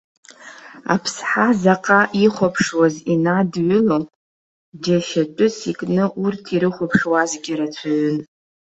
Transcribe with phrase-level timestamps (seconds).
[0.93, 3.97] Аԥсҳа заҟа ихәаԥшуаз инадҩыло,
[4.83, 8.17] џьашьатәыс икны урҭ ирыхәаԥшуазгьы рацәаҩын.